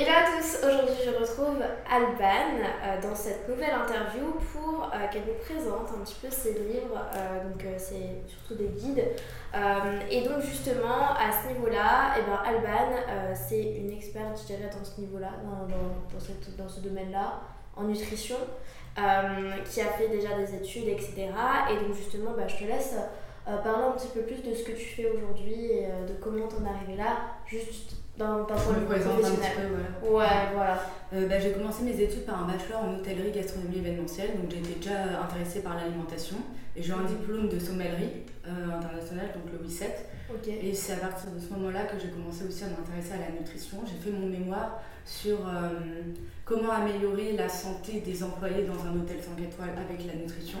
Hello 0.00 0.12
à 0.12 0.30
tous, 0.30 0.58
aujourd'hui 0.64 0.94
je 1.04 1.10
retrouve 1.10 1.60
Alban 1.90 2.22
euh, 2.22 3.02
dans 3.02 3.16
cette 3.16 3.48
nouvelle 3.48 3.72
interview 3.72 4.30
pour 4.52 4.84
euh, 4.84 5.08
qu'elle 5.10 5.24
nous 5.24 5.44
présente 5.44 5.88
un 5.92 6.04
petit 6.04 6.14
peu 6.22 6.30
ses 6.30 6.52
livres, 6.52 7.04
euh, 7.16 7.42
donc 7.42 7.64
c'est 7.78 8.22
surtout 8.28 8.54
des 8.54 8.68
guides. 8.68 9.04
et 10.08 10.22
donc 10.22 10.40
justement 10.40 11.16
à 11.18 11.32
ce 11.32 11.52
niveau-là, 11.52 12.14
eh 12.16 12.22
ben, 12.22 12.38
Alban 12.46 13.34
c'est 13.34 13.60
une 13.60 13.90
experte 13.90 14.40
je 14.40 14.46
dirais 14.54 14.70
dans 14.70 14.84
ce 14.84 15.00
niveau-là, 15.00 15.32
dans, 15.42 15.66
dans, 15.66 16.68
ce 16.68 16.78
domaine-là, 16.78 17.40
en 17.74 17.82
nutrition, 17.82 18.36
qui 18.94 19.80
a 19.80 19.86
fait 19.98 20.10
déjà 20.10 20.36
des 20.36 20.54
études, 20.54 20.86
etc. 20.86 21.26
Et 21.72 21.84
donc 21.84 21.96
justement 21.96 22.34
bah, 22.36 22.46
je 22.46 22.56
te 22.56 22.64
laisse 22.70 22.94
parler 23.44 23.84
un 23.88 23.98
petit 23.98 24.10
peu 24.14 24.20
plus 24.20 24.48
de 24.48 24.54
ce 24.54 24.62
que 24.62 24.70
tu 24.70 24.84
fais 24.94 25.10
aujourd'hui 25.10 25.72
et 25.72 25.88
de 26.06 26.14
comment 26.22 26.46
t'en 26.46 26.62
es 26.88 26.96
là, 26.96 27.16
juste 27.46 27.96
dans 28.18 28.44
ta 28.44 28.54
Je 28.56 28.80
me 28.80 28.84
présente 28.84 29.24
un 29.24 29.30
petit 29.30 29.50
peu, 29.56 29.62
voilà. 30.02 30.18
Ouais, 30.18 30.52
voilà. 30.54 30.82
Euh, 31.14 31.28
bah, 31.28 31.38
j'ai 31.38 31.52
commencé 31.52 31.84
mes 31.84 31.98
études 32.00 32.24
par 32.24 32.42
un 32.42 32.46
bachelor 32.46 32.82
en 32.82 32.94
hôtellerie, 32.96 33.30
gastronomie 33.30 33.78
événementielle, 33.78 34.36
donc 34.36 34.50
j'étais 34.50 34.78
déjà 34.78 35.22
intéressée 35.22 35.60
par 35.62 35.76
l'alimentation. 35.76 36.36
Et 36.76 36.82
j'ai 36.82 36.92
un 36.92 36.98
mhm. 36.98 37.06
diplôme 37.06 37.48
de 37.48 37.58
sommellerie 37.58 38.26
euh, 38.46 38.76
internationale, 38.76 39.30
donc 39.34 39.52
le 39.52 39.64
WISET. 39.64 39.94
Et 40.46 40.74
c'est 40.74 40.92
à 40.92 40.96
partir 40.96 41.30
de 41.30 41.40
ce 41.40 41.50
moment-là 41.54 41.84
que 41.84 41.98
j'ai 41.98 42.10
commencé 42.10 42.44
aussi 42.46 42.62
à 42.64 42.66
m'intéresser 42.66 43.14
à 43.14 43.30
la 43.30 43.38
nutrition. 43.38 43.78
J'ai 43.86 43.96
fait 43.96 44.14
mon 44.14 44.26
mémoire 44.26 44.82
sur 45.06 45.38
euh, 45.38 45.70
comment 46.44 46.70
améliorer 46.70 47.32
la 47.32 47.48
santé 47.48 48.00
des 48.00 48.22
employés 48.22 48.64
dans 48.64 48.84
un 48.86 48.94
hôtel 48.94 49.16
5 49.22 49.42
étoiles 49.42 49.70
avec 49.70 50.06
la 50.06 50.20
nutrition. 50.20 50.58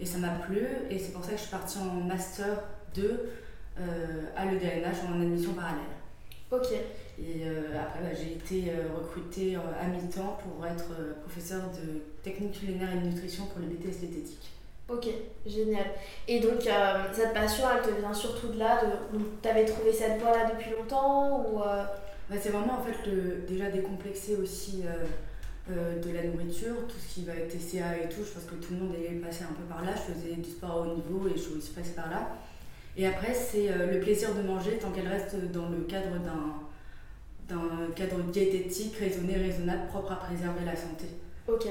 Et 0.00 0.04
ça 0.04 0.18
m'a 0.18 0.30
plu, 0.30 0.60
et 0.90 0.98
c'est 0.98 1.12
pour 1.12 1.24
ça 1.24 1.30
que 1.30 1.36
je 1.36 1.42
suis 1.42 1.50
partie 1.50 1.78
en 1.78 2.04
master 2.04 2.64
2 2.94 3.30
à 4.36 4.44
l'EDNH 4.44 5.06
en 5.08 5.20
admission 5.20 5.52
parallèle. 5.52 5.95
Ok. 6.50 6.72
Et 7.18 7.42
euh, 7.44 7.80
après, 7.80 8.00
bah, 8.00 8.14
j'ai 8.14 8.32
été 8.32 8.70
euh, 8.70 8.94
recrutée 8.96 9.56
euh, 9.56 9.60
à 9.80 9.86
mi-temps 9.86 10.38
pour 10.42 10.64
être 10.66 10.90
professeur 11.24 11.62
de 11.70 12.02
technique 12.22 12.60
culinaire 12.60 12.88
et 12.94 12.98
de 12.98 13.06
nutrition 13.06 13.46
pour 13.46 13.60
le 13.60 13.66
BTS 13.66 13.98
diététique. 14.00 14.50
Ok, 14.88 15.08
génial. 15.44 15.86
Et 16.28 16.38
donc, 16.38 16.68
cette 17.12 17.34
passion, 17.34 17.64
elle 17.74 17.82
te 17.82 17.98
vient 17.98 18.14
surtout 18.14 18.48
de 18.48 18.58
là 18.58 18.80
Tu 19.42 19.48
avais 19.48 19.64
trouvé 19.64 19.92
cette 19.92 20.20
voie-là 20.20 20.52
depuis 20.54 20.70
longtemps 20.70 21.44
ou 21.44 21.58
bah, 21.58 22.36
C'est 22.40 22.50
vraiment 22.50 22.78
en 22.78 22.82
fait 22.84 23.10
le, 23.10 23.44
déjà 23.48 23.68
décomplexer 23.68 24.36
aussi 24.36 24.84
de 25.68 26.12
la 26.12 26.22
nourriture, 26.22 26.76
tout 26.86 26.94
ce 27.00 27.14
qui 27.14 27.24
va 27.24 27.32
être 27.32 27.48
TCA 27.48 27.98
et 28.04 28.08
tout. 28.08 28.22
Je 28.24 28.30
pense 28.30 28.44
que 28.44 28.54
tout 28.64 28.74
le 28.74 28.78
monde 28.78 28.94
est 28.94 29.14
passé 29.14 29.42
un 29.42 29.54
peu 29.54 29.64
par 29.68 29.84
là. 29.84 29.90
Je 29.96 30.12
faisais 30.12 30.36
du 30.36 30.50
sport 30.50 30.70
à 30.70 30.76
haut 30.82 30.94
niveau 30.94 31.26
et 31.26 31.32
je 31.32 31.42
suis 31.42 31.54
aussi 31.54 31.70
passée 31.70 31.94
par 31.96 32.08
là. 32.08 32.36
Et 32.96 33.06
après, 33.06 33.34
c'est 33.34 33.70
euh, 33.70 33.92
le 33.92 34.00
plaisir 34.00 34.34
de 34.34 34.42
manger 34.42 34.78
tant 34.78 34.90
qu'elle 34.90 35.08
reste 35.08 35.36
dans 35.52 35.68
le 35.68 35.82
cadre 35.82 36.16
d'un 37.48 37.92
cadre 37.94 38.18
diététique 38.24 38.96
raisonné, 38.96 39.36
raisonnable, 39.36 39.86
propre 39.88 40.12
à 40.12 40.16
préserver 40.16 40.64
la 40.64 40.74
santé. 40.74 41.04
Ok, 41.46 41.66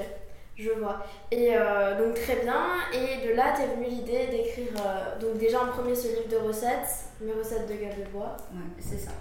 je 0.56 0.70
vois. 0.70 1.04
Et 1.32 1.50
euh, 1.52 1.98
donc 2.00 2.16
très 2.16 2.42
bien. 2.42 2.78
Et 2.94 3.28
de 3.28 3.34
là, 3.34 3.54
t'es 3.58 3.76
venue 3.76 3.88
l'idée 3.90 4.28
d'écrire 4.28 4.68
euh, 4.80 5.20
donc 5.20 5.38
déjà 5.40 5.64
en 5.64 5.68
premier 5.68 5.96
ce 5.96 6.08
livre 6.10 6.30
de 6.30 6.38
recettes, 6.48 7.10
mes 7.20 7.34
recettes 7.34 7.68
de 7.68 7.74
gueule 7.74 8.06
de 8.06 8.12
bois. 8.12 8.38
Ouais, 8.54 8.62
c'est 8.80 9.00
ça. 9.00 9.12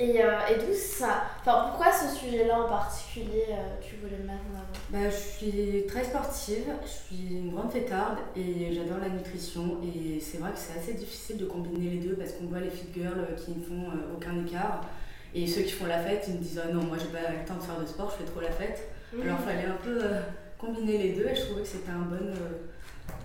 Et, 0.00 0.24
euh, 0.24 0.30
et 0.48 0.54
d'où 0.54 0.72
ça 0.74 1.24
Enfin, 1.40 1.68
pourquoi 1.68 1.92
ce 1.92 2.16
sujet-là 2.16 2.62
en 2.62 2.68
particulier, 2.68 3.44
euh, 3.50 3.76
tu 3.82 3.96
voulais 3.96 4.16
le 4.16 4.24
mettre 4.24 4.40
en 4.50 4.56
avant? 4.56 4.72
Bah, 4.88 5.10
Je 5.10 5.14
suis 5.14 5.86
très 5.86 6.04
sportive, 6.04 6.64
je 6.82 6.88
suis 6.88 7.36
une 7.36 7.52
grande 7.52 7.70
fêtarde 7.70 8.16
et 8.34 8.72
j'adore 8.72 8.96
la 9.02 9.10
nutrition. 9.10 9.78
Et 9.84 10.18
c'est 10.18 10.38
vrai 10.38 10.52
que 10.52 10.58
c'est 10.58 10.78
assez 10.78 10.94
difficile 10.94 11.36
de 11.36 11.44
combiner 11.44 11.90
les 11.90 11.98
deux 11.98 12.14
parce 12.14 12.32
qu'on 12.32 12.46
voit 12.46 12.60
les 12.60 12.70
fit 12.70 12.88
girls 12.94 13.26
qui 13.36 13.50
ne 13.50 13.62
font 13.62 13.90
euh, 13.90 14.16
aucun 14.16 14.42
écart. 14.42 14.86
Et 15.34 15.46
ceux 15.46 15.60
qui 15.62 15.72
font 15.72 15.86
la 15.86 15.98
fête, 15.98 16.24
ils 16.28 16.34
me 16.34 16.38
disent 16.38 16.60
ah 16.64 16.72
non, 16.72 16.82
moi 16.84 16.96
j'ai 16.98 17.08
pas 17.08 17.30
le 17.30 17.46
temps 17.46 17.56
de 17.56 17.62
faire 17.62 17.78
de 17.78 17.86
sport, 17.86 18.10
je 18.10 18.24
fais 18.24 18.30
trop 18.30 18.40
la 18.40 18.50
fête. 18.50 18.88
Mhm. 19.12 19.20
Alors 19.20 19.36
il 19.42 19.44
fallait 19.44 19.68
un 19.68 19.84
peu 19.84 20.00
combiner 20.56 20.96
les 20.96 21.12
deux 21.12 21.26
et 21.26 21.34
je 21.34 21.42
trouvais 21.42 21.62
que 21.62 21.68
c'était 21.68 21.90
un 21.90 22.08
bon. 22.08 22.32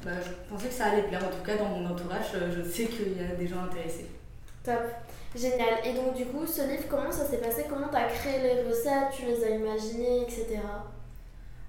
Bah, 0.04 0.12
je 0.22 0.54
pensais 0.54 0.68
que 0.68 0.74
ça 0.74 0.88
allait 0.88 1.04
plaire. 1.04 1.24
En 1.24 1.30
tout 1.30 1.44
cas, 1.46 1.56
dans 1.56 1.70
mon 1.70 1.86
entourage, 1.90 2.36
je 2.54 2.70
sais 2.70 2.86
qu'il 2.86 3.18
y 3.18 3.24
a 3.24 3.34
des 3.34 3.48
gens 3.48 3.64
intéressés. 3.64 4.10
Top. 4.66 4.82
Génial. 5.36 5.86
Et 5.86 5.94
donc, 5.94 6.16
du 6.16 6.26
coup, 6.26 6.46
ce 6.48 6.62
livre, 6.62 6.84
comment 6.90 7.12
ça 7.12 7.26
s'est 7.26 7.38
passé? 7.38 7.66
Comment 7.70 7.90
tu 7.90 7.96
as 7.98 8.06
créé 8.06 8.42
les 8.42 8.64
recettes? 8.64 9.12
Tu 9.14 9.26
les 9.26 9.44
as 9.44 9.50
imaginées, 9.50 10.22
etc. 10.24 10.60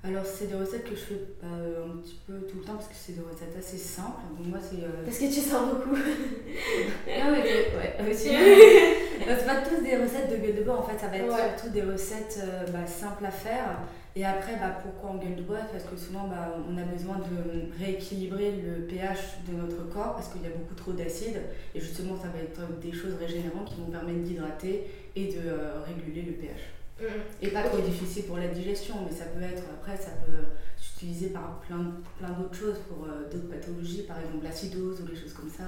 Alors, 0.04 0.24
c'est 0.24 0.46
des 0.46 0.54
recettes 0.54 0.84
que 0.84 0.94
je 0.94 1.00
fais 1.00 1.20
euh, 1.42 1.84
un 1.84 1.96
petit 1.96 2.20
peu 2.26 2.34
tout 2.48 2.58
le 2.58 2.64
temps 2.64 2.74
parce 2.74 2.86
que 2.86 2.94
c'est 2.94 3.14
des 3.14 3.22
recettes 3.22 3.56
assez 3.58 3.76
simples. 3.76 4.20
Donc, 4.38 4.46
moi, 4.46 4.58
c'est. 4.62 4.84
Euh, 4.84 5.04
parce 5.04 5.18
que 5.18 5.24
tu 5.24 5.40
sors 5.40 5.66
beaucoup. 5.66 5.96
non, 5.96 7.32
mais 7.32 7.42
ouais, 7.42 8.10
aussi. 8.10 8.30
c'est 9.28 9.46
pas 9.46 9.56
tous 9.56 9.82
des 9.82 9.96
recettes 9.96 10.30
de 10.30 10.36
gueule 10.36 10.56
de 10.56 10.62
bois, 10.62 10.78
en 10.78 10.82
fait, 10.82 10.98
ça 10.98 11.08
va 11.08 11.16
être 11.16 11.36
surtout 11.36 11.72
des 11.72 11.82
recettes 11.82 12.38
euh, 12.42 12.66
bah, 12.72 12.86
simples 12.86 13.26
à 13.26 13.30
faire 13.30 13.78
et 14.16 14.24
après, 14.24 14.56
bah, 14.56 14.78
pourquoi 14.82 15.10
en 15.10 15.16
gueule 15.16 15.36
de 15.36 15.42
bois? 15.42 15.58
Parce 15.70 15.84
que 15.84 15.94
souvent, 15.94 16.26
bah, 16.26 16.56
on 16.66 16.78
a 16.78 16.84
besoin 16.84 17.18
de 17.18 17.68
rééquilibrer 17.78 18.52
le 18.52 18.86
pH 18.86 19.40
de 19.46 19.54
notre 19.54 19.86
corps 19.90 20.14
parce 20.14 20.28
qu'il 20.28 20.40
y 20.40 20.46
a 20.46 20.56
beaucoup 20.56 20.74
trop 20.74 20.92
d'acide. 20.92 21.36
Et 21.74 21.80
justement, 21.80 22.16
ça 22.16 22.28
va 22.28 22.38
être 22.38 22.80
des 22.80 22.92
choses 22.92 23.12
régénérantes 23.20 23.68
qui 23.68 23.78
vont 23.78 23.90
permettre 23.90 24.20
d'hydrater 24.20 24.86
et 25.14 25.26
de 25.26 25.40
euh, 25.44 25.82
réguler 25.86 26.22
le 26.22 26.32
pH. 26.32 26.60
Mm-hmm. 26.98 27.42
Et 27.42 27.48
pas 27.48 27.64
trop 27.64 27.78
difficile 27.82 28.24
pour 28.24 28.38
la 28.38 28.48
digestion, 28.48 28.94
mais 29.04 29.14
ça 29.14 29.26
peut 29.26 29.42
être, 29.42 29.64
après, 29.74 29.98
ça 29.98 30.12
peut 30.24 30.46
s'utiliser 30.78 31.28
par 31.28 31.60
plein, 31.60 31.92
plein 32.18 32.30
d'autres 32.30 32.54
choses, 32.54 32.78
pour 32.88 33.04
euh, 33.04 33.30
d'autres 33.30 33.50
pathologies, 33.50 34.04
par 34.04 34.18
exemple 34.18 34.44
l'acidose 34.44 35.02
ou 35.02 35.04
des 35.04 35.16
choses 35.16 35.34
comme 35.34 35.50
ça. 35.50 35.64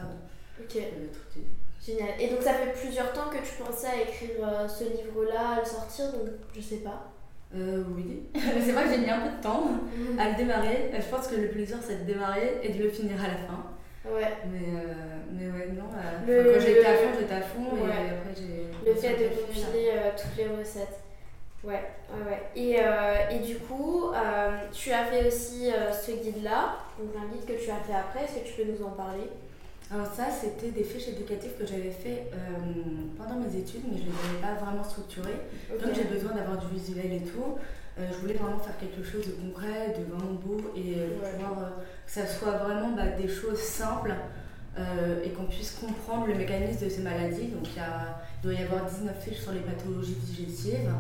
Ok. 0.58 0.80
Génial. 1.88 2.20
Et 2.20 2.28
donc, 2.28 2.42
ça 2.42 2.52
fait 2.52 2.72
plusieurs 2.72 3.12
temps 3.14 3.30
que 3.30 3.38
tu 3.38 3.62
pensais 3.62 3.86
à 3.86 4.02
écrire 4.02 4.36
euh, 4.42 4.68
ce 4.68 4.84
livre-là, 4.84 5.56
à 5.56 5.60
le 5.60 5.64
sortir, 5.64 6.12
donc 6.12 6.28
je 6.54 6.60
sais 6.60 6.78
pas. 6.78 7.10
Euh, 7.56 7.82
oui, 7.96 8.24
c'est 8.34 8.72
vrai 8.72 8.84
que 8.84 8.90
j'ai 8.90 8.98
mis 8.98 9.08
un 9.08 9.20
peu 9.20 9.36
de 9.36 9.42
temps 9.42 9.70
à 10.18 10.28
le 10.28 10.36
démarrer. 10.36 10.90
Je 10.92 11.16
pense 11.16 11.28
que 11.28 11.36
le 11.36 11.48
plaisir 11.48 11.78
c'est 11.80 12.04
de 12.04 12.12
démarrer 12.12 12.58
et 12.62 12.68
de 12.68 12.82
le 12.82 12.90
finir 12.90 13.16
à 13.24 13.28
la 13.28 13.36
fin. 13.36 13.64
Ouais. 14.04 14.36
Mais, 14.52 14.68
euh, 14.68 14.94
mais 15.32 15.46
ouais, 15.46 15.68
non, 15.72 15.84
euh, 15.96 16.54
quand 16.54 16.60
j'étais 16.60 16.84
à 16.84 16.94
fond, 16.94 17.08
j'étais 17.18 17.34
à 17.34 17.40
fond 17.40 17.64
et 17.86 17.90
après 17.90 18.34
j'ai. 18.36 18.90
Le 18.90 18.94
fait 18.94 19.14
de 19.14 19.28
compiler 19.34 19.92
euh, 19.94 20.10
toutes 20.14 20.36
les 20.36 20.46
recettes. 20.46 21.00
Ouais, 21.64 21.82
ouais, 22.10 22.30
ouais. 22.30 22.42
Et, 22.54 22.76
euh, 22.80 23.30
et 23.30 23.38
du 23.38 23.56
coup, 23.56 24.12
tu 24.72 24.92
as 24.92 25.04
fait 25.06 25.26
aussi 25.26 25.70
ce 25.70 26.12
guide-là, 26.12 26.76
donc 26.98 27.10
un 27.16 27.34
guide 27.34 27.46
que 27.46 27.64
tu 27.64 27.70
as 27.70 27.76
fait 27.76 27.94
après, 27.94 28.24
est-ce 28.24 28.40
que 28.40 28.46
tu 28.46 28.62
peux 28.62 28.72
nous 28.72 28.86
en 28.86 28.90
parler? 28.90 29.28
Alors 29.90 30.06
ça, 30.06 30.26
c'était 30.30 30.70
des 30.70 30.84
fiches 30.84 31.08
éducatives 31.08 31.52
que 31.58 31.66
j'avais 31.66 31.90
fait 31.90 32.30
euh, 32.34 32.36
pendant 33.16 33.40
mes 33.40 33.56
études, 33.56 33.80
mais 33.90 33.96
je 33.96 34.02
ne 34.02 34.08
les 34.08 34.28
avais 34.28 34.54
pas 34.54 34.62
vraiment 34.62 34.84
structurées. 34.84 35.40
Donc 35.70 35.94
j'ai 35.94 36.04
besoin 36.04 36.34
d'avoir 36.34 36.58
du 36.58 36.74
visuel 36.74 37.10
et 37.10 37.22
tout. 37.22 37.56
Euh, 37.98 38.06
je 38.12 38.18
voulais 38.18 38.34
vraiment 38.34 38.58
faire 38.58 38.76
quelque 38.76 39.02
chose 39.02 39.26
de 39.26 39.32
concret, 39.32 39.96
de 39.98 40.04
vraiment 40.12 40.34
beau, 40.34 40.60
et 40.76 40.94
euh, 40.98 41.08
pouvoir 41.32 41.72
que 42.06 42.12
ça 42.12 42.26
soit 42.26 42.58
vraiment 42.58 42.94
bah, 42.94 43.06
des 43.18 43.28
choses 43.28 43.58
simples 43.58 44.14
et 45.24 45.30
qu'on 45.30 45.46
puisse 45.46 45.72
comprendre 45.72 46.28
le 46.28 46.36
mécanisme 46.36 46.84
de 46.84 46.88
ces 46.88 47.02
maladies. 47.02 47.48
Donc 47.48 47.66
il, 47.74 47.82
doit 48.44 48.52
y 48.52 48.62
avoir 48.62 48.84
19 48.84 49.24
fiches 49.24 49.40
sur 49.40 49.50
les 49.50 49.58
pathologies 49.58 50.14
digestives. 50.14 50.92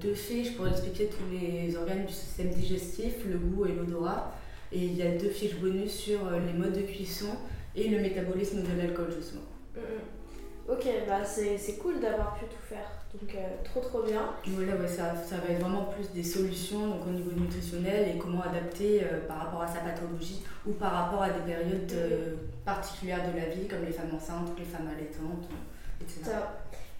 deux 0.00 0.14
fiches 0.14 0.56
pour 0.56 0.66
expliquer 0.66 1.10
tous 1.10 1.30
les 1.30 1.76
organes 1.76 2.06
du 2.06 2.12
système 2.12 2.48
digestif, 2.48 3.16
le 3.28 3.36
goût 3.36 3.66
et 3.66 3.72
l'odorat. 3.72 4.32
Et 4.72 4.78
il 4.78 4.96
y 4.96 5.02
a 5.02 5.10
deux 5.10 5.28
fiches 5.28 5.56
bonus 5.56 5.92
sur 5.92 6.20
les 6.30 6.54
modes 6.54 6.72
de 6.72 6.80
cuisson 6.80 7.36
et 7.76 7.88
le 7.88 8.00
métabolisme 8.00 8.62
de 8.62 8.80
l'alcool 8.80 9.12
justement. 9.16 9.42
Mm, 9.74 9.80
mm. 9.80 10.24
Ok, 10.66 10.86
bah 11.06 11.22
c'est 11.22 11.76
cool 11.76 12.00
d'avoir 12.00 12.34
pu 12.36 12.46
tout 12.46 12.62
faire, 12.66 12.90
donc 13.12 13.34
euh, 13.34 13.38
trop 13.64 13.80
trop 13.80 14.02
bien. 14.02 14.30
Voilà, 14.46 14.76
ouais, 14.76 14.88
ça, 14.88 15.14
ça, 15.14 15.36
va 15.36 15.52
être 15.52 15.60
vraiment 15.60 15.84
plus 15.84 16.10
des 16.10 16.22
solutions 16.22 16.86
donc 16.86 17.06
au 17.06 17.10
niveau 17.10 17.32
nutritionnel 17.38 18.08
et 18.08 18.18
comment 18.18 18.40
adapter 18.40 19.02
euh, 19.02 19.28
par 19.28 19.44
rapport 19.44 19.60
à 19.60 19.68
sa 19.68 19.80
pathologie 19.80 20.42
ou 20.66 20.72
par 20.72 20.90
rapport 20.90 21.22
à 21.22 21.28
des 21.28 21.40
périodes 21.40 21.92
euh, 21.92 22.34
particulières 22.64 23.20
de 23.30 23.38
la 23.38 23.54
vie 23.54 23.68
comme 23.68 23.84
les 23.84 23.92
femmes 23.92 24.14
enceintes, 24.16 24.58
les 24.58 24.64
femmes 24.64 24.88
allaitantes, 24.88 25.50
etc. 26.00 26.34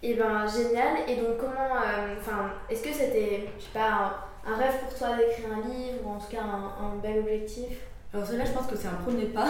Et 0.03 0.13
ben 0.13 0.45
génial, 0.45 0.97
et 1.07 1.15
donc 1.15 1.39
comment, 1.39 1.79
enfin, 2.19 2.51
est-ce 2.69 2.83
que 2.83 2.93
c'était, 2.93 3.49
je 3.57 3.63
sais 3.63 3.71
pas, 3.73 4.27
un, 4.45 4.55
rêve 4.55 4.79
pour 4.81 4.95
toi 4.95 5.17
d'écrire 5.17 5.47
un 5.51 5.67
livre 5.67 6.05
ou 6.05 6.09
en 6.09 6.19
tout 6.19 6.29
cas 6.29 6.43
un, 6.43 6.85
un 6.85 6.95
bel 7.01 7.17
objectif? 7.17 7.79
Alors 8.13 8.27
cela, 8.27 8.45
je 8.45 8.51
pense 8.51 8.67
que 8.67 8.77
c'est 8.77 8.87
un 8.87 9.01
premier 9.03 9.25
pas, 9.25 9.47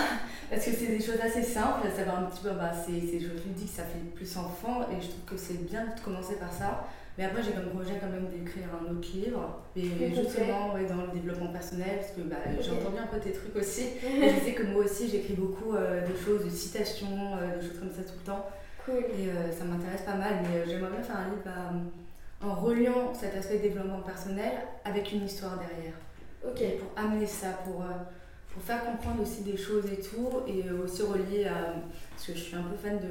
parce 0.49 0.65
que 0.65 0.71
c'est 0.71 0.87
des 0.87 1.01
choses 1.01 1.19
assez 1.21 1.43
simples, 1.43 1.87
ça 1.95 2.03
va 2.03 2.19
un 2.19 2.23
petit 2.23 2.41
peu, 2.43 2.51
bah, 2.51 2.71
c'est, 2.73 2.91
me 2.91 3.53
dis 3.53 3.65
que 3.65 3.71
ça 3.71 3.83
fait 3.83 3.99
plus 4.13 4.37
enfant, 4.37 4.81
et 4.91 5.01
je 5.01 5.07
trouve 5.07 5.25
que 5.25 5.37
c'est 5.37 5.65
bien 5.65 5.85
de 5.85 5.99
commencer 6.01 6.35
par 6.35 6.53
ça. 6.53 6.87
Mais 7.17 7.23
après, 7.23 7.41
j'ai 7.41 7.53
comme 7.53 7.69
projet 7.69 7.97
quand 7.99 8.09
même 8.09 8.27
d'écrire 8.27 8.67
un 8.75 8.91
autre 8.91 9.07
livre, 9.13 9.61
et 9.75 10.13
justement 10.13 10.73
ouais, 10.73 10.85
dans 10.85 11.01
le 11.07 11.13
développement 11.13 11.47
personnel, 11.47 11.99
parce 11.99 12.11
que 12.11 12.21
bah, 12.21 12.35
j'ai 12.59 12.71
entendu 12.71 12.97
un 12.99 13.07
peu 13.07 13.19
tes 13.19 13.31
trucs 13.31 13.55
aussi, 13.55 13.83
et 14.03 14.29
je 14.29 14.45
sais 14.45 14.53
que 14.53 14.63
moi 14.63 14.83
aussi 14.83 15.09
j'écris 15.09 15.33
beaucoup 15.33 15.73
euh, 15.75 16.01
de 16.01 16.15
choses, 16.15 16.43
de 16.43 16.49
citations, 16.49 17.37
euh, 17.37 17.57
de 17.57 17.61
choses 17.61 17.79
comme 17.79 17.91
ça 17.91 18.03
tout 18.03 18.19
le 18.19 18.25
temps. 18.25 18.45
Cool. 18.83 19.03
Et 19.17 19.29
ça 19.51 19.65
m'intéresse 19.65 20.01
pas 20.01 20.13
mal, 20.13 20.43
mais 20.43 20.63
j'aimerais 20.69 20.91
bien 20.91 21.01
faire 21.01 21.17
un 21.17 21.29
livre 21.29 21.41
bah, 21.43 22.47
en 22.47 22.53
reliant 22.53 23.13
cet 23.19 23.35
aspect 23.35 23.57
développement 23.57 24.01
personnel 24.01 24.51
avec 24.83 25.11
une 25.11 25.25
histoire 25.25 25.57
derrière. 25.57 25.95
Ok. 26.45 26.77
Pour 26.77 27.03
amener 27.03 27.25
ça, 27.25 27.47
pour, 27.63 27.83
pour 28.55 28.63
faire 28.63 28.85
comprendre 28.85 29.21
aussi 29.21 29.41
des 29.41 29.57
choses 29.57 29.83
et 29.91 29.99
tout, 29.99 30.29
et 30.47 30.71
aussi 30.71 31.03
relier 31.03 31.45
à. 31.45 31.75
Parce 32.11 32.27
que 32.27 32.33
je 32.33 32.39
suis 32.39 32.55
un 32.55 32.63
peu 32.63 32.77
fan 32.77 32.97
de 32.99 33.09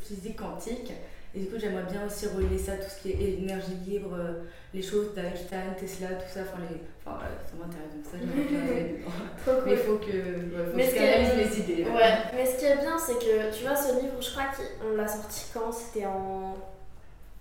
physique 0.06 0.36
quantique. 0.36 0.92
Et 1.34 1.40
du 1.40 1.46
coup, 1.46 1.54
j'aimerais 1.58 1.90
bien 1.90 2.04
aussi 2.06 2.26
relier 2.26 2.58
ça, 2.58 2.72
tout 2.72 2.90
ce 2.90 3.00
qui 3.00 3.12
est 3.12 3.38
énergie 3.38 3.78
libre, 3.86 4.14
euh, 4.14 4.44
les 4.74 4.82
choses 4.82 5.14
d'Einstein, 5.14 5.74
Tesla, 5.80 6.08
tout 6.08 6.28
ça. 6.28 6.40
Enfin, 6.42 6.58
les... 6.68 6.76
enfin 7.00 7.16
voilà, 7.16 7.40
ça 7.40 7.56
m'intéresse. 7.58 7.94
Donc 7.96 8.04
ça, 8.04 8.18
j'aimerais 8.20 9.00
dedans. 9.00 9.62
Mais 9.64 9.72
il 9.72 9.78
faut 9.78 9.96
que, 9.96 10.12
ouais, 10.12 10.66
faut 10.70 10.76
mais 10.76 10.88
que 10.88 10.92
je 10.92 11.40
les 11.40 11.60
idées. 11.60 11.84
Ouais, 11.84 12.14
mais 12.34 12.44
ce 12.44 12.58
qui 12.58 12.66
est 12.66 12.76
bien, 12.76 12.98
c'est 12.98 13.14
que, 13.14 13.56
tu 13.56 13.64
vois, 13.64 13.74
ce 13.74 13.98
livre, 13.98 14.20
je 14.20 14.30
crois 14.30 14.44
qu'on 14.52 14.94
l'a 14.94 15.08
sorti 15.08 15.46
quand? 15.54 15.72
C'était 15.72 16.04
en... 16.04 16.54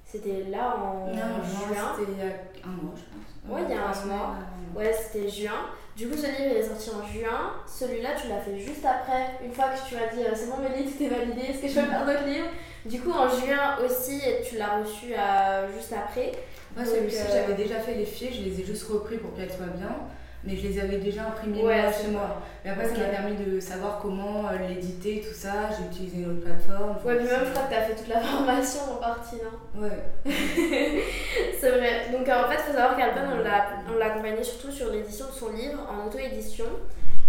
C'était 0.06 0.45
là 0.50 0.77
en 0.77 1.07
non, 1.07 1.44
juin. 1.44 1.95
C'était 1.98 2.12
il 2.13 2.18
y 2.18 2.21
a 2.21 2.68
un 2.68 2.81
mois, 2.81 2.94
je 2.95 3.03
pense. 3.12 3.53
Ouais, 3.53 3.62
il 3.68 3.75
y 3.75 3.77
a 3.77 3.89
un 3.89 4.06
mois. 4.06 4.36
Ouais, 4.74 4.94
c'était 4.94 5.27
juin. 5.27 5.68
Du 6.01 6.07
coup, 6.07 6.18
ce 6.18 6.25
livre 6.25 6.50
il 6.50 6.57
est 6.57 6.63
sorti 6.63 6.89
en 6.89 7.06
juin. 7.06 7.53
Celui-là, 7.68 8.09
tu 8.19 8.27
l'as 8.27 8.39
fait 8.39 8.57
juste 8.57 8.83
après, 8.83 9.38
une 9.45 9.53
fois 9.53 9.65
que 9.65 9.88
tu 9.88 9.94
as 9.94 10.07
dit 10.07 10.24
euh, 10.24 10.31
c'est 10.33 10.50
bon, 10.50 10.57
Mélie, 10.57 10.89
tout 10.89 11.03
est 11.03 11.09
validé, 11.09 11.42
est-ce 11.42 11.62
que 11.62 11.68
je 11.68 11.75
peux 11.75 11.92
faire 11.92 12.07
d'autres 12.07 12.25
livres? 12.25 12.50
Du 12.88 13.00
coup, 13.01 13.12
en 13.12 13.30
juin 13.30 13.77
aussi, 13.86 14.19
tu 14.44 14.57
l'as 14.57 14.80
reçu 14.80 15.13
euh, 15.15 15.68
juste 15.77 15.94
après. 15.94 16.31
Moi, 16.75 16.88
celui-ci, 16.88 17.19
euh, 17.19 17.45
j'avais 17.45 17.53
déjà 17.53 17.75
fait 17.75 17.94
les 17.94 18.06
fiches, 18.06 18.38
je 18.38 18.50
les 18.50 18.62
ai 18.62 18.65
juste 18.65 18.89
repris 18.89 19.18
pour 19.18 19.36
qu'elles 19.36 19.51
soient 19.51 19.68
bien 19.77 19.95
mais 20.44 20.56
je 20.56 20.68
les 20.68 20.80
avais 20.80 20.98
déjà 20.98 21.28
imprimés 21.28 21.62
chez 21.92 22.08
moi. 22.12 22.42
Mais 22.64 22.72
après, 22.72 22.88
ça 22.88 22.98
m'a 22.98 23.06
permis 23.06 23.36
de 23.36 23.60
savoir 23.60 24.00
comment 24.00 24.48
euh, 24.48 24.68
l'éditer, 24.68 25.22
tout 25.22 25.34
ça. 25.34 25.70
J'ai 25.70 25.86
utilisé 25.86 26.24
une 26.24 26.32
autre 26.32 26.46
plateforme. 26.46 26.98
Ouais, 27.06 27.16
puis 27.18 27.26
même, 27.26 27.46
je 27.46 27.52
crois 27.52 27.64
que 27.64 27.74
tu 27.74 27.80
as 27.80 27.84
fait 27.84 27.96
toute 27.96 28.08
la 28.08 28.22
formation 28.22 28.82
en 28.92 28.96
partie, 28.96 29.36
non? 29.36 29.82
Ouais. 29.84 30.04
c'est 31.60 31.70
vrai. 31.70 32.08
Donc, 32.12 32.28
en 32.28 32.50
fait, 32.50 32.58
il 32.58 32.72
faut 32.72 32.78
savoir 32.78 32.98
qu'Alban, 32.98 33.22
on 33.90 33.98
l'a 33.98 34.06
accompagné 34.06 34.44
surtout 34.44 34.72
sur 34.72 34.92
l'édition 34.92 35.28
de 35.28 35.32
son 35.32 35.52
livre 35.52 35.80
en 35.90 36.08
auto-édition. 36.08 36.66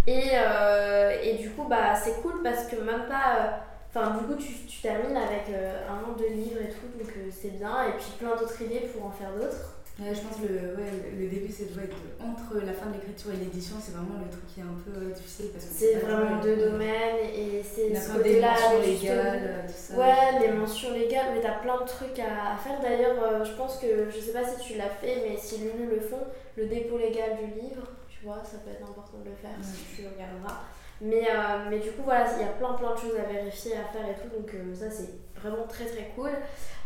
Et, 0.06 0.30
euh, 0.32 1.16
et 1.22 1.34
du 1.34 1.50
coup, 1.50 1.66
bah, 1.68 1.94
c'est 1.94 2.20
cool 2.22 2.42
parce 2.42 2.66
que 2.66 2.76
même 2.76 3.06
pas. 3.08 3.36
Euh, 3.36 3.50
enfin, 3.94 4.16
du 4.18 4.24
coup, 4.24 4.34
tu, 4.34 4.54
tu 4.66 4.80
termines 4.80 5.16
avec 5.16 5.44
un 5.48 6.08
an 6.08 6.16
de 6.16 6.24
livres 6.24 6.60
et 6.62 6.70
tout, 6.70 6.98
donc 6.98 7.12
c'est 7.30 7.58
bien. 7.58 7.88
Et 7.88 7.92
puis 7.92 8.12
plein 8.18 8.34
d'autres 8.36 8.60
idées 8.62 8.88
pour 8.92 9.06
en 9.06 9.10
faire 9.10 9.30
d'autres 9.38 9.81
je 9.98 10.20
pense 10.20 10.36
que 10.40 10.48
le, 10.48 10.74
ouais, 10.74 10.90
le 11.18 11.28
début, 11.28 11.52
c'est 11.52 11.64
être 11.64 11.96
entre 12.20 12.64
la 12.64 12.72
fin 12.72 12.86
de 12.86 12.94
l'écriture 12.94 13.32
et 13.32 13.36
l'édition, 13.36 13.76
c'est 13.80 13.92
vraiment 13.92 14.18
le 14.24 14.30
truc 14.30 14.46
qui 14.48 14.60
est 14.60 14.64
un 14.64 14.80
peu 14.84 14.92
euh, 14.96 15.12
difficile. 15.12 15.50
parce 15.52 15.66
que 15.66 15.74
C'est 15.74 15.94
vraiment 15.96 16.40
deux 16.40 16.56
domaines 16.56 17.28
et 17.34 17.62
c'est 17.62 17.94
ce 17.94 18.12
côté-là. 18.12 18.52
mentions 18.52 18.80
légales, 18.80 19.42
euh, 19.44 19.66
tout 19.66 19.74
ça. 19.76 19.94
Ouais, 19.94 20.40
les 20.40 20.52
mentions 20.52 20.92
légales, 20.92 21.26
mais 21.34 21.40
t'as 21.40 21.60
plein 21.60 21.80
de 21.80 21.86
trucs 21.86 22.18
à, 22.18 22.56
faire. 22.56 22.80
D'ailleurs, 22.80 23.22
euh, 23.22 23.44
je 23.44 23.52
pense 23.52 23.78
que, 23.78 24.10
je 24.10 24.18
sais 24.18 24.32
pas 24.32 24.44
si 24.44 24.64
tu 24.64 24.78
l'as 24.78 24.90
fait, 24.90 25.22
mais 25.28 25.36
si 25.36 25.58
l'UNU 25.58 25.90
le 25.90 26.00
font, 26.00 26.24
le 26.56 26.66
dépôt 26.66 26.98
légal 26.98 27.36
du 27.36 27.60
livre, 27.60 27.86
tu 28.08 28.24
vois, 28.24 28.42
ça 28.44 28.58
peut 28.64 28.70
être 28.70 28.88
important 28.88 29.18
de 29.18 29.28
le 29.28 29.36
faire 29.36 29.56
si 29.62 29.96
tu 29.96 30.08
regarderas. 30.08 30.64
Mais, 31.02 31.26
mais 31.68 31.80
du 31.80 31.90
coup, 31.90 32.02
voilà, 32.04 32.26
il 32.32 32.40
y 32.40 32.44
a 32.44 32.52
plein 32.52 32.74
plein 32.74 32.94
de 32.94 32.98
choses 32.98 33.16
à 33.18 33.30
vérifier, 33.30 33.72
à 33.74 33.92
faire 33.92 34.08
et 34.08 34.14
tout, 34.14 34.34
donc 34.36 34.54
ça 34.74 34.88
c'est 34.88 35.10
vraiment 35.42 35.66
très 35.68 35.84
très 35.84 36.12
cool. 36.14 36.30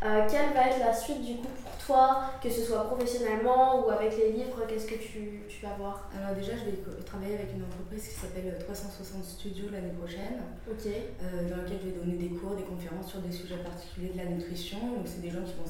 Euh, 0.05 0.27
quelle 0.29 0.53
va 0.53 0.69
être 0.69 0.79
la 0.79 0.93
suite 0.93 1.23
du 1.23 1.37
coup 1.37 1.49
pour 1.63 1.73
toi, 1.87 2.31
que 2.43 2.51
ce 2.51 2.63
soit 2.63 2.85
professionnellement 2.85 3.85
ou 3.85 3.91
avec 3.91 4.17
les 4.17 4.33
livres, 4.33 4.63
qu'est-ce 4.69 4.87
que 4.87 4.97
tu, 4.97 5.45
tu, 5.49 5.65
vas 5.65 5.75
voir? 5.79 6.11
Alors 6.17 6.37
déjà, 6.37 6.53
je 6.53 6.71
vais 6.71 6.77
travailler 7.05 7.35
avec 7.35 7.53
une 7.55 7.65
entreprise 7.65 8.09
qui 8.09 8.15
s'appelle 8.15 8.59
360 8.61 9.25
Studios 9.25 9.69
l'année 9.73 9.95
prochaine. 9.99 10.43
Euh, 10.69 11.49
dans 11.49 11.57
laquelle 11.57 11.79
je 11.83 11.89
vais 11.89 11.97
donner 11.97 12.17
des 12.17 12.35
cours, 12.37 12.57
des 12.57 12.65
conférences 12.65 13.09
sur 13.09 13.21
des 13.21 13.33
sujets 13.33 13.57
particuliers 13.57 14.11
de 14.11 14.19
la 14.19 14.27
nutrition. 14.27 14.79
Donc 14.79 15.07
c'est 15.07 15.23
des 15.23 15.31
gens 15.31 15.43
qui 15.43 15.55
vont 15.55 15.67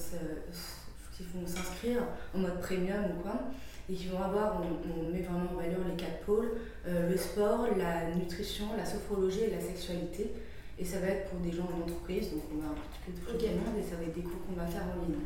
qui 1.16 1.24
vont 1.24 1.46
s'inscrire 1.46 2.02
en 2.34 2.38
mode 2.38 2.60
premium 2.60 3.04
ou 3.16 3.22
quoi, 3.22 3.40
et 3.88 3.94
qui 3.94 4.08
vont 4.08 4.22
avoir, 4.22 4.60
on, 4.60 5.12
met 5.12 5.22
vraiment 5.22 5.50
en 5.52 5.56
valeur 5.56 5.80
les 5.88 5.96
quatre 5.96 6.20
pôles, 6.26 6.52
euh, 6.86 7.08
le 7.08 7.16
sport, 7.16 7.68
la 7.76 8.14
nutrition, 8.14 8.66
la 8.76 8.84
sophrologie 8.84 9.44
et 9.44 9.50
la 9.50 9.60
sexualité. 9.60 10.32
Et 10.78 10.84
ça 10.84 10.98
va 10.98 11.06
être 11.06 11.30
pour 11.30 11.40
des 11.40 11.52
gens 11.52 11.64
en 11.64 11.82
entreprise, 11.82 12.32
donc 12.32 12.42
on 12.52 12.58
va 12.58 12.68
un 12.68 12.74
petit 12.74 13.00
peu 13.06 13.12
toucher 13.12 13.48
tout 13.48 13.54
le 13.54 13.64
monde 13.64 13.80
et 13.80 13.82
ça 13.82 13.96
va 13.96 14.02
être 14.02 14.14
des 14.14 14.20
cours 14.20 14.44
qu'on 14.46 14.60
va 14.60 14.66
faire 14.66 14.82
en 14.82 15.06
ligne. 15.06 15.24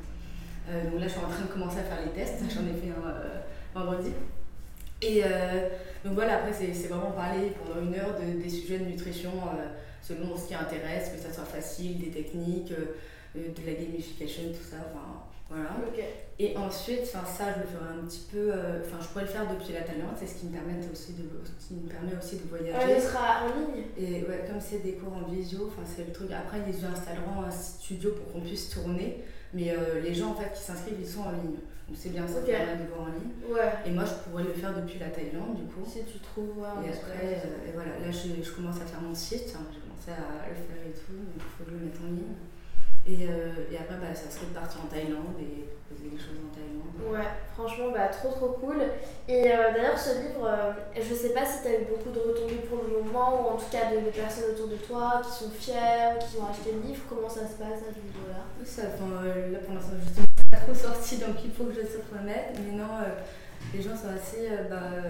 Euh, 0.69 0.91
donc 0.91 1.01
là, 1.01 1.07
je 1.07 1.13
suis 1.13 1.21
en 1.21 1.29
train 1.29 1.43
de 1.43 1.51
commencer 1.51 1.79
à 1.81 1.83
faire 1.83 1.99
les 2.05 2.13
tests, 2.13 2.39
j'en 2.55 2.63
ai 2.63 2.79
fait 2.79 2.95
un 2.95 3.09
euh, 3.09 3.41
vendredi. 3.75 4.13
Et 5.03 5.23
euh, 5.25 5.69
donc 6.05 6.15
voilà, 6.15 6.37
après, 6.37 6.53
c'est 6.53 6.89
vraiment 6.89 7.11
parler 7.13 7.53
pendant 7.59 7.85
une 7.85 7.95
heure 7.95 8.15
de, 8.21 8.41
des 8.41 8.49
sujets 8.49 8.79
de 8.79 8.85
nutrition 8.85 9.33
selon 10.03 10.37
ce 10.37 10.49
qui 10.49 10.55
intéresse, 10.55 11.11
que 11.11 11.19
ça 11.19 11.33
soit 11.33 11.45
facile, 11.45 11.99
des 11.99 12.11
techniques, 12.11 12.73
de 13.35 13.67
la 13.67 13.73
gamification, 13.73 14.45
tout 14.49 14.65
ça. 14.65 14.77
Enfin, 14.91 15.25
voilà. 15.51 15.71
Et 16.39 16.57
ensuite, 16.57 17.05
ça, 17.05 17.21
je 17.27 17.61
le 17.61 17.67
ferai 17.67 17.91
un 18.01 18.07
petit 18.07 18.25
peu. 18.31 18.55
Euh, 18.55 18.81
enfin, 18.87 18.99
je 19.03 19.09
pourrais 19.09 19.25
le 19.25 19.31
faire 19.31 19.51
depuis 19.51 19.75
la 19.75 19.83
Thaïlande, 19.83 20.15
c'est 20.17 20.27
ce 20.27 20.37
qui 20.37 20.47
me 20.47 20.53
permet 20.53 20.79
aussi 20.91 21.13
de, 21.13 21.27
qui 21.59 21.75
me 21.75 21.89
permet 21.91 22.17
aussi 22.17 22.37
de 22.37 22.49
voyager. 22.49 22.73
Ah, 22.73 23.01
sera 23.01 23.45
en 23.45 23.59
ligne 23.59 23.85
Et 23.99 24.23
ouais, 24.23 24.47
comme 24.47 24.61
c'est 24.61 24.79
des 24.79 24.95
cours 24.95 25.13
en 25.13 25.29
visio, 25.29 25.69
c'est 25.85 26.07
le 26.07 26.13
truc. 26.13 26.31
Après, 26.31 26.59
ils 26.67 26.85
installeront 26.85 27.43
un 27.45 27.51
studio 27.51 28.13
pour 28.13 28.33
qu'on 28.33 28.41
puisse 28.41 28.71
tourner, 28.71 29.25
mais 29.53 29.75
euh, 29.77 30.01
les 30.01 30.15
gens 30.15 30.31
en 30.31 30.35
fait 30.35 30.55
qui 30.55 30.63
s'inscrivent, 30.63 31.01
ils 31.01 31.09
sont 31.09 31.23
en 31.23 31.33
ligne. 31.33 31.59
Donc 31.89 31.99
c'est 31.99 32.11
bien 32.11 32.27
ça, 32.29 32.39
okay. 32.39 32.53
de 32.53 32.87
voir 32.95 33.11
en 33.11 33.13
ligne. 33.13 33.35
Ouais. 33.51 33.75
Et 33.85 33.91
moi, 33.91 34.05
je 34.07 34.15
pourrais 34.23 34.45
le 34.45 34.55
faire 34.55 34.73
depuis 34.81 35.01
la 35.01 35.11
Thaïlande, 35.11 35.57
du 35.57 35.67
coup. 35.67 35.83
Si 35.85 36.05
tu 36.05 36.21
trouves. 36.21 36.63
et 36.63 36.89
après, 36.89 37.43
euh, 37.43 37.69
et 37.69 37.73
voilà, 37.75 37.99
là, 37.99 38.09
je, 38.09 38.41
je, 38.41 38.51
commence 38.53 38.77
à 38.77 38.87
faire 38.87 39.03
mon 39.03 39.15
site, 39.15 39.53
hein, 39.59 39.67
j'ai 39.75 39.83
commencé 39.83 40.15
à 40.15 40.49
le 40.49 40.55
faire 40.55 40.87
et 40.87 40.95
tout, 40.95 41.19
donc 41.19 41.37
il 41.37 41.43
faut 41.43 41.65
que 41.65 41.71
je 41.71 41.75
le 41.75 41.85
mette 41.85 41.99
en 42.01 42.07
ligne. 42.07 42.39
Et, 43.07 43.25
et 43.25 43.77
après, 43.79 43.97
bah, 43.97 44.15
ça 44.15 44.31
serait 44.31 44.47
de 44.47 44.55
partir 44.55 44.81
en 44.85 44.89
Thaïlande 44.89 45.35
et 45.41 45.67
des 45.99 46.17
choses 46.17 46.39
en 46.39 46.55
Thaïlande. 46.55 46.81
Ouais, 47.11 47.29
franchement, 47.55 47.91
bah, 47.93 48.09
trop 48.09 48.31
trop 48.31 48.57
cool. 48.61 48.83
Et 49.29 49.51
euh, 49.51 49.73
d'ailleurs, 49.75 49.99
ce 49.99 50.21
livre, 50.23 50.47
euh, 50.47 50.73
je 50.97 51.15
sais 51.15 51.31
pas 51.31 51.45
si 51.45 51.63
tu 51.63 51.69
as 51.69 51.81
eu 51.81 51.85
beaucoup 51.85 52.11
de 52.11 52.21
retombées 52.21 52.63
pour 52.69 52.83
le 52.83 53.03
moment, 53.03 53.43
ou 53.43 53.55
en 53.55 53.57
tout 53.57 53.71
cas 53.71 53.91
de, 53.91 54.11
personnes 54.11 54.55
autour 54.55 54.69
de 54.69 54.77
toi 54.77 55.21
qui 55.25 55.45
sont 55.45 55.51
fières, 55.51 56.19
qui 56.19 56.39
ont 56.39 56.47
acheté 56.49 56.73
le 56.73 56.89
livre. 56.89 57.03
Comment 57.09 57.29
ça 57.29 57.47
se 57.47 57.59
passe 57.59 57.83
à 57.83 57.93
ce 57.93 58.01
niveau-là? 58.01 58.43
Ça, 58.65 58.83
euh, 58.83 59.53
Là, 59.53 59.59
pour 59.59 59.75
l'instant, 59.75 59.97
je 59.99 60.21
suis 60.21 60.29
pas 60.51 60.59
trop 60.59 60.75
sortie, 60.75 61.17
donc 61.19 61.37
il 61.45 61.53
faut 61.53 61.65
que 61.65 61.75
je 61.75 61.87
se 61.87 61.99
remette. 62.13 62.59
Mais 62.65 62.77
non, 62.77 63.03
les 63.75 63.83
gens 63.83 63.97
sont 63.97 64.15
assez. 64.15 64.49
bah, 64.71 65.03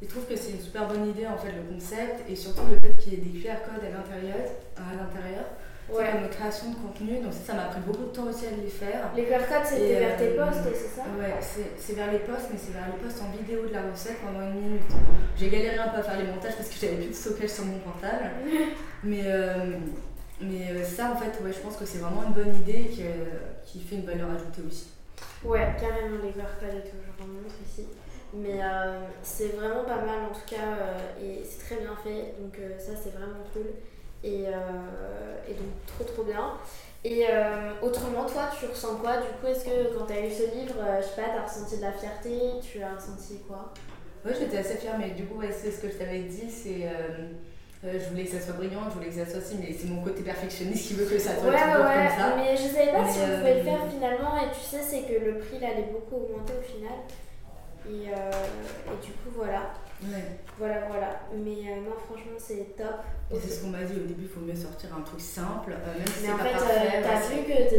ils 0.00 0.08
trouvent 0.08 0.26
que 0.26 0.36
c'est 0.36 0.52
une 0.52 0.60
super 0.60 0.86
bonne 0.86 1.08
idée, 1.08 1.26
en 1.26 1.36
fait, 1.36 1.52
le 1.52 1.74
concept, 1.74 2.28
et 2.28 2.36
surtout 2.36 2.62
le 2.70 2.78
fait 2.78 2.96
qu'il 2.98 3.14
y 3.14 3.16
ait 3.16 3.24
des 3.24 3.40
QR 3.40 3.64
codes 3.64 3.84
à 3.84 3.90
l'intérieur. 3.90 4.46
À 4.76 4.94
l'intérieur 4.94 5.44
ouais. 5.90 6.04
comme 6.12 6.28
création 6.28 6.70
de 6.70 6.76
contenu. 6.76 7.20
Donc 7.20 7.32
ça 7.32 7.54
m'a 7.54 7.64
pris 7.64 7.80
beaucoup 7.80 8.04
de 8.04 8.14
temps 8.14 8.26
aussi 8.28 8.46
à 8.46 8.50
les 8.50 8.68
faire. 8.68 9.10
Les 9.16 9.24
codes, 9.24 9.64
c'était 9.64 9.98
vers 9.98 10.16
tes 10.16 10.28
euh, 10.28 10.44
posts, 10.44 10.60
c'est 10.74 11.00
ça 11.00 11.02
Ouais, 11.18 11.34
c'est 11.40 11.92
vers 11.94 12.12
les 12.12 12.18
posts, 12.20 12.48
mais 12.52 12.58
c'est 12.58 12.72
vers 12.72 12.86
les 12.86 12.98
posts 13.02 13.22
en 13.22 13.30
vidéo 13.36 13.66
de 13.66 13.72
la 13.72 13.82
recette 13.90 14.18
pendant 14.24 14.46
une 14.46 14.60
minute. 14.60 14.82
J'ai 15.36 15.48
galéré 15.48 15.78
un 15.78 15.88
peu 15.88 15.98
à 15.98 16.02
faire 16.02 16.18
les 16.18 16.26
montages 16.26 16.56
parce 16.56 16.68
que 16.68 16.76
j'avais 16.80 16.96
plus 16.96 17.08
de 17.08 17.12
stockage 17.12 17.50
sur 17.50 17.64
mon 17.66 17.78
portable. 17.78 18.30
mais 19.04 19.22
euh, 19.24 19.78
mais 20.40 20.70
euh, 20.70 20.84
ça, 20.84 21.12
en 21.12 21.16
fait, 21.16 21.42
ouais, 21.42 21.52
je 21.52 21.58
pense 21.58 21.76
que 21.76 21.84
c'est 21.84 21.98
vraiment 21.98 22.22
une 22.22 22.32
bonne 22.32 22.54
idée 22.54 22.86
qui, 22.86 23.02
qui 23.64 23.80
fait 23.80 23.96
une 23.96 24.06
valeur 24.06 24.30
ajoutée 24.30 24.62
aussi. 24.66 24.88
Ouais, 25.42 25.74
carrément, 25.80 26.22
les 26.22 26.30
codes 26.30 26.78
et 26.78 26.88
tout, 26.88 26.96
je 27.18 27.24
montre 27.24 27.54
ici. 27.66 27.86
Mais 28.34 28.60
c'est 29.22 29.56
vraiment 29.56 29.84
pas 29.84 30.04
mal 30.04 30.26
en 30.30 30.34
tout 30.34 30.46
cas 30.46 30.76
et 31.18 31.42
c'est 31.42 31.64
très 31.64 31.76
bien 31.82 31.96
fait 32.04 32.34
donc 32.38 32.58
ça 32.78 32.92
c'est 32.94 33.14
vraiment 33.14 33.42
cool. 33.54 33.64
Et, 34.24 34.46
euh, 34.46 34.50
et, 35.48 35.54
donc 35.54 35.68
trop 35.86 36.04
trop 36.04 36.22
bien. 36.24 36.54
Et 37.04 37.26
euh, 37.30 37.72
autrement, 37.80 38.24
toi, 38.24 38.50
tu 38.58 38.66
ressens 38.66 38.96
quoi 38.96 39.18
Du 39.18 39.28
coup, 39.40 39.46
est-ce 39.46 39.64
que 39.64 39.96
quand 39.96 40.06
tu 40.06 40.12
as 40.12 40.20
lu 40.22 40.30
ce 40.30 40.54
livre, 40.56 40.74
euh, 40.80 41.00
je 41.00 41.06
sais 41.06 41.22
pas, 41.22 41.28
tu 41.28 41.38
as 41.38 41.44
ressenti 41.44 41.76
de 41.76 41.82
la 41.82 41.92
fierté? 41.92 42.38
Tu 42.60 42.82
as 42.82 42.94
ressenti 42.94 43.40
quoi? 43.46 43.72
Oui, 44.24 44.32
j'étais 44.38 44.58
assez 44.58 44.76
fière, 44.76 44.98
mais 44.98 45.10
du 45.10 45.26
coup, 45.26 45.40
c'est 45.50 45.70
ce 45.70 45.80
que 45.80 45.88
je 45.88 45.94
t'avais 45.94 46.22
dit, 46.22 46.50
c'est... 46.50 46.90
je 47.84 48.08
voulais 48.10 48.24
que 48.24 48.32
ça 48.32 48.40
soit 48.40 48.54
brillant, 48.54 48.82
je 48.88 48.94
voulais 48.94 49.06
que 49.06 49.14
ça 49.14 49.24
soit 49.24 49.38
aussi, 49.38 49.56
mais 49.60 49.72
c'est 49.72 49.86
mon 49.86 50.02
côté 50.02 50.22
perfectionniste 50.22 50.88
qui 50.88 50.94
veut 50.94 51.06
que 51.06 51.18
ça 51.18 51.36
soit 51.36 51.44
ouais, 51.44 51.54
ouais, 51.54 51.86
ouais, 51.86 52.08
comme 52.08 52.18
ça. 52.18 52.36
Mais 52.36 52.56
je 52.56 52.66
savais 52.66 52.90
pas 52.90 53.08
si 53.08 53.20
on 53.20 53.38
pouvait 53.38 53.58
le 53.58 53.62
faire 53.62 53.86
finalement, 53.88 54.36
et 54.36 54.50
tu 54.52 54.60
sais, 54.60 54.82
c'est 54.82 55.02
que 55.02 55.24
le 55.24 55.38
prix, 55.38 55.60
là, 55.60 55.68
il 55.72 55.84
est 55.84 55.92
beaucoup 55.92 56.16
augmenté 56.16 56.54
au 56.58 56.62
final. 56.62 56.98
Et, 57.88 58.08
et 58.10 59.06
du 59.06 59.12
coup, 59.12 59.30
voilà. 59.36 59.70
Voilà, 60.58 60.86
voilà. 60.88 61.20
Mais 61.34 61.70
euh, 61.70 61.76
non, 61.84 61.96
franchement, 61.96 62.38
c'est 62.38 62.76
top. 62.76 63.02
c'est 63.30 63.48
ce 63.48 63.62
qu'on 63.62 63.70
m'a 63.70 63.82
dit 63.82 63.96
au 63.96 64.06
début, 64.06 64.22
il 64.22 64.28
faut 64.28 64.40
mieux 64.40 64.54
sortir 64.54 64.90
un 64.96 65.02
truc 65.02 65.20
simple. 65.20 65.72
Euh, 65.72 66.04
mais 66.22 66.32
en 66.32 66.38
fait, 66.38 66.54
euh, 66.54 67.02
t'as 67.02 67.20
vu 67.28 67.42
que 67.42 67.70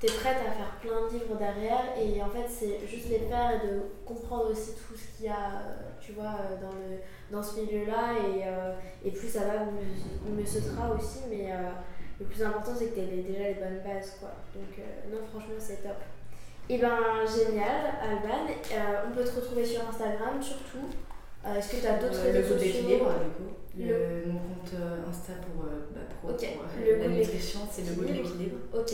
t'es 0.00 0.06
es 0.06 0.10
prête 0.10 0.36
à 0.36 0.50
faire 0.50 0.76
plein 0.80 1.08
de 1.08 1.12
livres 1.12 1.36
derrière 1.36 1.84
et 1.98 2.22
en 2.22 2.28
fait, 2.28 2.46
c'est 2.48 2.86
juste 2.86 3.08
les 3.08 3.20
faire 3.20 3.52
et 3.52 3.66
de 3.66 3.80
comprendre 4.04 4.50
aussi 4.50 4.72
tout 4.74 4.94
ce 4.94 5.16
qu'il 5.16 5.26
y 5.26 5.28
a, 5.28 5.62
tu 6.00 6.12
vois, 6.12 6.36
dans, 6.60 6.72
le, 6.72 6.98
dans 7.30 7.42
ce 7.42 7.60
milieu-là. 7.60 8.12
Et, 8.14 9.08
et, 9.08 9.10
plus 9.10 9.28
ça 9.28 9.40
va, 9.40 9.64
mieux, 9.64 10.36
mieux 10.36 10.46
ce 10.46 10.60
sera 10.60 10.90
aussi. 10.90 11.20
Mais 11.30 11.50
le 12.20 12.26
plus 12.26 12.42
important, 12.42 12.72
c'est 12.78 12.86
que 12.86 12.94
tu 12.94 13.00
aies 13.00 13.22
déjà 13.22 13.48
les 13.48 13.54
bonnes 13.54 13.80
bases, 13.84 14.16
quoi. 14.20 14.32
Donc, 14.54 14.78
non, 15.10 15.26
franchement, 15.26 15.56
c'est 15.58 15.82
top. 15.82 15.96
Et 16.68 16.74
eh 16.74 16.78
ben, 16.78 16.98
génial, 17.24 17.94
Alban. 18.02 18.52
on 19.08 19.14
peut 19.14 19.24
te 19.24 19.36
retrouver 19.36 19.64
sur 19.64 19.88
Instagram 19.88 20.42
surtout. 20.42 20.88
Euh, 21.46 21.54
est-ce 21.58 21.68
que 21.72 21.76
tu 21.80 21.86
as 21.86 21.96
d'autres 21.98 22.18
euh, 22.24 22.32
Le 22.32 22.38
réseaux 22.40 22.54
goût 22.54 22.60
de 22.60 22.64
sociaux 22.64 22.80
l'équilibre, 22.82 23.10
du 23.24 23.30
coup. 23.30 23.50
Le- 23.78 23.84
Le- 23.86 24.32
Mon 24.32 24.38
compte 24.40 24.72
euh, 24.74 25.08
Insta 25.10 25.32
pour, 25.46 25.64
euh, 25.64 25.86
bah, 25.94 26.00
pour, 26.20 26.30
Ok, 26.30 26.38
pour, 26.54 26.64
euh, 26.64 26.96
le 26.98 27.02
la 27.02 27.08
nutrition, 27.08 27.60
c'est 27.70 27.82
le 27.86 27.92
goût 27.94 28.04
de 28.04 28.12
l'équilibre. 28.12 28.56
Ok. 28.74 28.92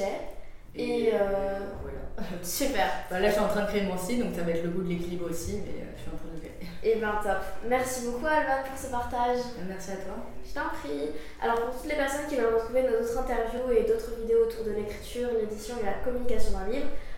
Et 0.75 1.11
euh, 1.13 1.59
voilà. 1.83 2.29
super. 2.43 2.87
Bah, 3.11 3.21
là, 3.21 3.29
je 3.29 3.33
suis 3.33 3.41
en 3.43 3.49
train 3.49 3.63
de 3.63 3.69
créer 3.69 3.83
mon 3.83 3.97
site, 3.97 4.23
donc 4.23 4.35
ça 4.35 4.43
va 4.43 4.51
être 4.53 4.65
le 4.65 4.71
goût 4.71 4.83
de 4.83 4.89
l'équilibre 4.89 5.31
aussi, 5.31 5.61
mais 5.65 5.83
euh, 5.83 5.93
je 5.97 6.03
suis 6.03 6.11
en 6.13 6.17
train 6.17 6.29
de 6.29 6.35
le 6.35 6.41
créer. 6.41 6.53
Et 6.85 6.97
ben 7.01 7.15
top. 7.23 7.39
Merci 7.69 8.07
beaucoup 8.07 8.27
Alban 8.27 8.67
pour 8.69 8.77
ce 8.77 8.91
partage. 8.91 9.39
Merci 9.69 9.91
à 9.93 9.97
toi. 9.97 10.17
Je 10.45 10.53
t'en 10.53 10.69
prie. 10.83 11.11
Alors 11.41 11.61
pour 11.71 11.81
toutes 11.81 11.89
les 11.91 11.97
personnes 11.97 12.27
qui 12.29 12.35
veulent 12.37 12.55
retrouver 12.55 12.83
nos 12.83 12.99
autres 12.99 13.19
interviews 13.19 13.71
et 13.71 13.85
d'autres 13.85 14.17
vidéos 14.21 14.45
autour 14.47 14.65
de 14.65 14.73
l'écriture, 14.73 15.29
l'édition 15.41 15.77
et 15.81 15.87
la 15.87 16.03
communication 16.05 16.59
d'un 16.59 16.67
livre, 16.73 16.89